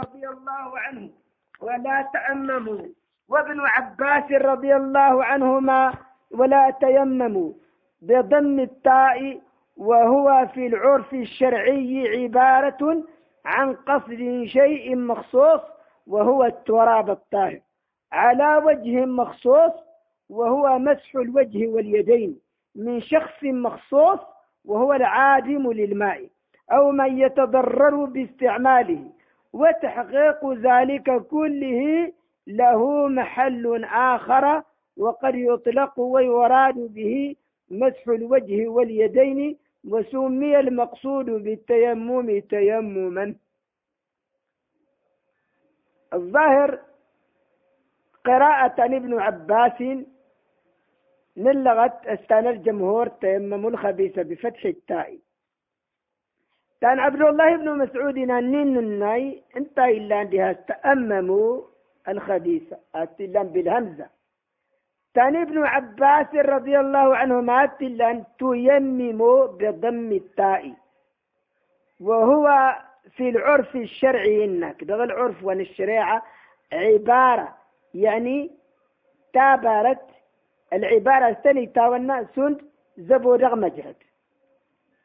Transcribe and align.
رضي 0.00 0.28
الله 0.28 0.78
عنه 0.78 1.10
ولا 1.60 2.08
تأمموا. 2.12 2.86
وابن 3.28 3.60
عباس 3.60 4.32
رضي 4.32 4.76
الله 4.76 5.24
عنهما 5.24 5.94
ولا 6.30 6.70
تيمموا 6.70 7.52
بضم 8.02 8.60
التاء 8.60 9.40
وهو 9.76 10.46
في 10.54 10.66
العرف 10.66 11.14
الشرعي 11.14 12.22
عبارة 12.22 13.04
عن 13.44 13.74
قصد 13.74 14.44
شيء 14.46 14.96
مخصوص 14.96 15.60
وهو 16.06 16.44
التراب 16.44 17.10
الطاهر. 17.10 17.60
على 18.12 18.56
وجه 18.56 19.04
مخصوص 19.04 19.72
وهو 20.28 20.78
مسح 20.78 21.14
الوجه 21.16 21.66
واليدين 21.68 22.40
من 22.74 23.00
شخص 23.00 23.44
مخصوص 23.44 24.20
وهو 24.64 24.92
العادم 24.92 25.72
للماء 25.72 26.28
أو 26.72 26.90
من 26.90 27.18
يتضرر 27.18 28.04
باستعماله. 28.04 29.17
وتحقيق 29.52 30.52
ذلك 30.52 31.26
كله 31.26 32.12
له 32.46 33.08
محل 33.08 33.84
آخر 33.84 34.62
وقد 34.96 35.34
يطلق 35.34 36.00
ويراد 36.00 36.74
به 36.74 37.36
مسح 37.70 38.08
الوجه 38.08 38.68
واليدين 38.68 39.58
وسمي 39.88 40.60
المقصود 40.60 41.24
بالتيمم 41.30 42.38
تيمما. 42.40 43.34
الظاهر 46.14 46.78
قراءة 48.24 48.84
ابن 48.84 49.18
عباس 49.20 49.80
من 51.36 51.64
لغة 51.64 52.00
استان 52.06 52.46
الجمهور 52.46 53.08
تيمم 53.08 53.66
الخبيث 53.68 54.18
بفتح 54.18 54.64
التاء. 54.64 55.18
كان 56.80 56.98
عبد 56.98 57.22
الله 57.22 57.56
بن 57.56 57.78
مسعود 57.78 58.18
نين 58.18 58.78
الناي 58.78 59.42
انت 59.56 59.78
إلا 59.78 60.16
عندها 60.16 60.52
تأمموا 60.52 61.60
الخبيثة 62.08 62.76
أتلا 62.94 63.42
بالهمزة. 63.42 64.06
ثاني 65.14 65.42
ابن 65.42 65.58
عباس 65.66 66.34
رضي 66.34 66.80
الله 66.80 67.16
عنهما 67.16 67.64
أتلا 67.64 68.24
تيمموا 68.38 69.46
بضم 69.46 70.12
التاء. 70.12 70.72
وهو 72.00 72.76
في 73.16 73.28
العرف 73.28 73.76
الشرعي 73.76 74.44
إنك 74.44 74.84
ده 74.84 75.04
العرف 75.04 75.44
والشريعة 75.44 76.22
عبارة 76.72 77.56
يعني 77.94 78.50
تابرت 79.32 80.06
العبارة 80.72 81.28
الثانية 81.28 81.68
تاونا 81.68 82.26
سند 82.34 82.62
زبو 82.98 83.34
رغم 83.34 83.66
جهد 83.66 83.96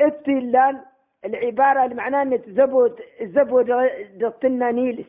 اتلال 0.00 0.80
العبارة 1.26 1.84
اللي 1.84 1.94
معناها 1.94 2.22
ان 2.22 2.42
زبو 2.46 2.88
زبو 3.22 3.60
دقتنا 4.16 4.70
نيلس. 4.70 5.06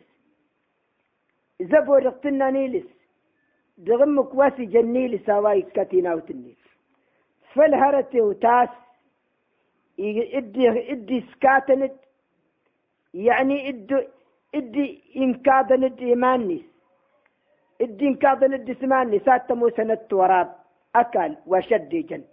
زبو 1.61 1.99
دقتنا 1.99 2.49
نيلس. 2.49 2.85
دغم 3.77 4.21
كواسي 4.21 4.65
جنيل 4.65 5.19
سواي 5.25 5.61
كاتينا 5.61 6.13
وتنيل 6.13 6.55
فالهرتي 7.53 8.21
وتاس. 8.21 8.69
ادي 9.99 10.91
إدي 10.91 11.21
سكاتنت. 11.21 11.93
يعني 13.13 13.69
ادي 13.69 14.07
إدي 14.55 15.03
انكادنت 15.15 15.99
إيمانيس. 16.01 16.65
إدي 17.81 18.07
انكادنت 18.07 18.71
سماني 18.81 19.19
ساتمو 19.19 19.69
سنة 19.69 20.07
وراب. 20.11 20.55
أكل 20.95 21.35
وشد 21.47 21.89
جن. 21.89 22.23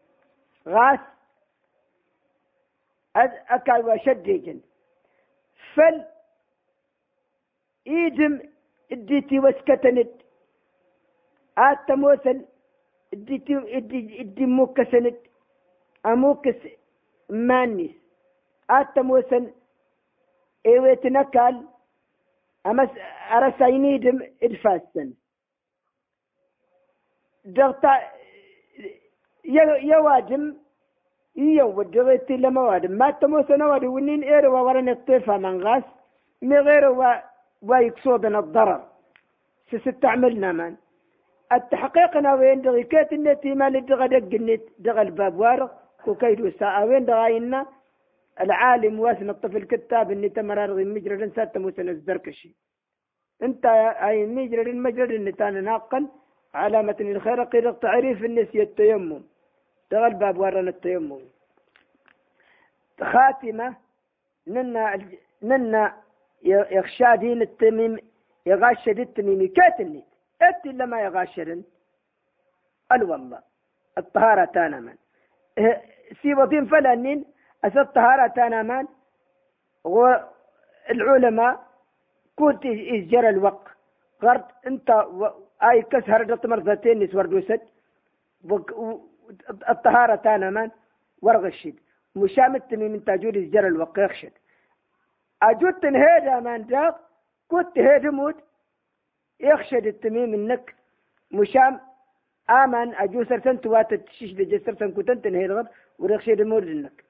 غاس. 0.68 1.00
أكل 3.16 3.84
وشديجن 3.88 4.60
فل 5.74 6.04
إيدم 7.86 8.40
إديتي 8.92 9.38
وسكتنت 9.38 10.10
آت 11.58 11.90
موسن 11.90 12.44
إديتي 13.14 13.76
ادي 13.76 14.20
إدي 14.20 14.46
موكسنت. 14.46 15.18
أموكس 16.06 16.56
مانيس. 17.28 17.90
آت 18.70 18.98
موسن 18.98 19.52
ايويت 20.66 21.06
نكال 21.06 21.68
امس 22.66 22.90
ارساينيدم 23.30 24.32
إدفاسن. 24.42 25.14
دغتا 27.44 28.10
يواجم 29.82 30.56
iyo 31.36 31.68
wadogeti 31.76 32.36
lama 32.36 32.62
wad 32.62 32.84
matamo 32.90 33.42
sana 33.48 33.66
wad 33.66 33.84
winin 33.84 34.22
ere 34.22 34.48
wa 34.48 34.62
waran 34.62 34.88
الطيفة 34.88 35.36
من 35.38 35.62
غاس 35.62 35.82
من 36.42 36.56
غير 36.56 36.84
و 36.90 37.02
ويكسودنا 37.62 38.38
الضرر 38.38 38.80
ستستعملنا 39.70 40.52
من 40.52 40.74
التحقيقنا 41.52 42.34
وين 42.34 42.62
دغي 42.62 42.82
كيت 42.82 43.12
النتي 43.12 43.54
ما 43.54 43.70
لدغ 43.70 44.06
دق 44.06 44.34
النت 44.34 44.62
دغ 44.78 45.00
الباب 45.02 45.38
وارغ 45.38 45.68
وكيد 46.06 46.48
ساعة 46.60 46.84
وين 46.84 47.04
دغاينا 47.04 47.66
العالم 48.40 49.00
واسن 49.00 49.30
الطفل 49.30 49.64
كتاب 49.64 50.10
اني 50.10 50.28
تمرر 50.28 50.84
مجرد 50.84 51.32
سات 51.36 51.58
موسن 51.58 51.88
الزركشي 51.88 52.50
انت 53.42 53.64
اي 54.08 54.26
مجرد 54.26 54.68
مجرد 54.74 55.10
النتان 55.10 55.64
ناقا 55.64 56.00
علامة 56.54 56.96
الخير 57.00 57.42
قيل 57.52 57.74
تعريف 57.74 58.24
النسي 58.24 58.62
التيمم 58.62 59.22
تغل 59.90 60.14
باب 60.14 60.38
ورنا 60.38 60.70
التيمم 60.70 61.20
خاتمة 63.00 63.74
ننا 64.46 64.98
ننا 65.42 65.96
يخشى 66.42 67.16
دين 67.16 67.42
التميم 67.42 67.98
يغاشد 68.46 68.98
التميم. 68.98 69.52
كاتلني 69.56 70.04
ات 70.42 70.66
لما 70.66 71.00
يغاشرن. 71.02 71.62
قال 72.90 73.02
والله 73.10 73.40
الطهارة 73.98 74.44
تانا 74.44 74.80
من. 74.80 74.96
سي 76.22 76.34
وطين 76.34 76.66
فلانين 76.66 77.24
أس 77.64 77.76
الطهارة 77.76 78.26
تانا 78.26 78.62
من. 78.62 78.86
والعلماء 79.84 81.66
كنت 82.36 82.66
إجرى 82.66 83.28
الوقت. 83.28 83.68
غرد 84.22 84.44
أنت 84.66 84.90
و... 84.90 85.28
آي 85.62 85.82
كسر 85.82 86.22
دت 86.22 86.46
مرتين 86.46 86.98
نسور 87.02 87.26
دوسد 87.26 87.60
الطهارة 89.68 90.14
تانا 90.14 90.50
من 90.50 90.70
ورغ 91.22 91.46
الشد 91.46 91.74
مشام 92.16 92.56
التمي 92.56 92.88
من 92.88 93.04
تاجود 93.04 93.36
الجر 93.36 93.66
الوقت 93.66 93.98
يخشد 93.98 94.32
أجود 95.42 95.72
تنهيدا 95.72 96.40
من 96.40 96.66
داق 96.66 97.00
كنت 97.48 97.78
هيدا 97.78 98.10
موت. 98.10 98.36
يخشد 99.40 99.86
التميم 99.86 100.34
انك 100.34 100.74
مشام 101.30 101.80
آمن 102.50 102.94
أجو 102.94 103.24
سرسن 103.24 103.60
توات 103.60 103.94
تشيش 103.94 104.32
دي 104.32 104.58
سرسن 104.58 104.92
كنت 104.92 105.10
تنهيد 105.10 105.50
غد 105.50 105.68
ورخشد 105.98 106.40
المود 106.40 106.68
انك 106.68 107.04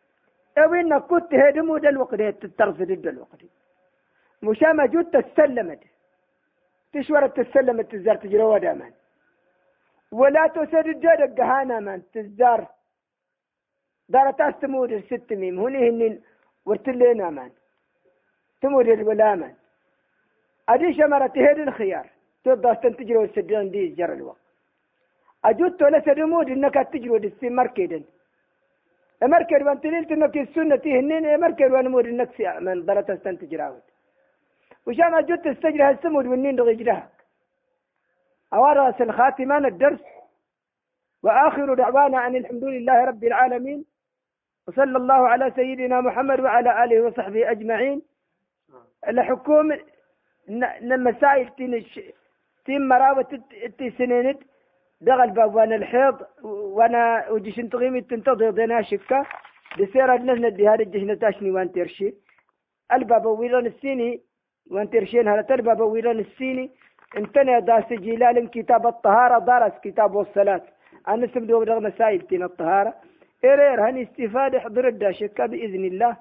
أو 0.58 0.74
انك 0.74 1.02
كنت 1.02 1.34
هيدا 1.34 1.62
مود 1.62 1.86
الوقت 1.86 2.14
تترف 2.14 2.76
ضد 2.82 3.06
الوقت 3.06 3.40
مشام 4.42 4.80
أجود 4.80 5.04
تسلمت. 5.04 5.80
تشور 6.92 7.26
تسلمت 7.26 7.94
الزار 7.94 8.16
تجروا 8.16 8.58
دامان 8.58 8.92
ولا 10.20 10.44
تسد 10.54 10.86
الجد 10.94 11.20
قهانا 11.38 11.76
من 11.86 12.00
تزار. 12.12 12.60
دار 14.12 14.30
تاس 14.38 14.54
تمود 14.60 14.92
الست 14.92 15.28
ميم. 15.40 15.56
هني 15.62 15.78
هنين 15.88 16.14
ورتلينا 16.66 17.30
من. 17.36 17.50
تمود 18.62 18.88
الولا 18.88 19.34
من. 19.40 19.52
أدي 20.72 20.88
شمرة 20.98 21.26
تهد 21.26 21.58
الخيار. 21.58 22.06
تبدا 22.44 22.72
تنتجر 22.82 23.16
والسجن 23.18 23.70
دي 23.74 23.82
جر 23.98 24.12
الوقت 24.18 24.44
أجوت 25.44 25.82
ولا 25.82 26.00
سدمود 26.06 26.48
إنك 26.50 26.74
تجرو 26.92 27.16
دي 27.16 27.30
مركدن 27.58 28.04
مركد 29.22 29.62
وانت 29.66 29.84
ليلت 29.92 30.10
انك 30.12 30.36
السنة 30.36 30.84
هنين 30.98 31.40
مركد 31.40 31.70
وأنا 31.72 31.88
مود 31.88 32.06
إنك 32.06 32.40
من 32.66 32.76
ضلت 32.86 33.10
استنتجراوت 33.10 33.86
وشان 34.86 35.14
أجوت 35.14 35.40
تستجرها 35.48 35.90
السمود 35.90 36.26
والنين 36.26 36.56
أوارس 38.54 39.00
الخاتمة 39.00 39.58
الدرس 39.58 40.00
وآخر 41.22 41.74
دعوانا 41.74 42.26
أن 42.26 42.36
الحمد 42.36 42.64
لله 42.64 43.04
رب 43.04 43.24
العالمين 43.24 43.84
وصلى 44.68 44.96
الله 44.96 45.28
على 45.28 45.52
سيدنا 45.56 46.00
محمد 46.00 46.40
وعلى 46.40 46.84
آله 46.84 47.00
وصحبه 47.02 47.50
أجمعين. 47.50 48.02
الحكومة 49.08 49.80
المسائل 50.82 51.48
تنش 51.48 52.00
تيم 52.64 52.88
مراوة 52.88 53.42
تي 53.78 53.90
سنينت 53.90 54.38
دغل 55.00 55.30
باب 55.30 55.54
وأنا 55.54 55.76
الحيض 55.76 56.16
وأنا 56.42 57.30
وجيش 57.30 57.58
انتغيمي 57.58 58.00
تنتظر 58.00 58.50
دينا 58.50 58.82
شكا 58.82 59.26
بسيرة 59.78 60.16
لنا 60.16 60.48
دي 60.48 60.68
هذا 60.68 60.82
الجهنة 60.82 61.14
تاشني 61.14 61.50
وان 61.50 61.72
ترشي. 61.72 62.14
الباب 62.92 63.26
ويلون 63.26 63.66
السيني 63.66 64.22
وان 64.70 64.90
ترشين 64.90 65.28
هذا 65.28 65.54
الباب 65.54 65.80
ويلون 65.80 66.18
السيني. 66.18 66.70
انتنى 67.16 67.60
داس 67.60 67.88
جلال 67.92 68.50
كتاب 68.50 68.86
الطهارة 68.86 69.38
درس 69.38 69.72
كتاب 69.82 70.20
الصلاة 70.20 70.62
أنا 71.08 71.26
سبدو 71.26 71.60
بدغ 71.60 71.78
مسائل 71.80 72.20
تين 72.20 72.42
الطهارة. 72.42 72.94
إرير 73.44 73.88
هني 73.88 74.02
استفادة 74.02 74.60
حضر 74.60 74.88
الداشكة 74.88 75.46
بإذن 75.46 75.84
الله 75.84 76.16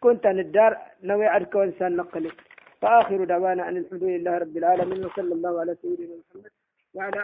كنت 0.00 0.26
الدار 0.26 0.76
نوي 1.02 1.26
عرك 1.26 1.54
وإنسان 1.54 1.96
نقلت 1.96 2.34
فآخر 2.80 3.24
دعوانا 3.24 3.68
أن 3.68 3.76
الحمد 3.76 4.04
لله 4.04 4.38
رب 4.38 4.56
العالمين 4.56 5.04
وصلى 5.04 5.34
الله 5.34 5.60
على 5.60 5.74
سيدنا 5.82 6.14
محمد 6.20 6.50
وعلى 6.94 7.20